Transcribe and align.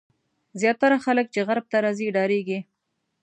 زیاتره 0.61 0.97
خلک 1.05 1.25
چې 1.33 1.39
غرب 1.47 1.65
ته 1.71 1.77
راځي 1.85 2.07
ډارېږي. 2.15 2.59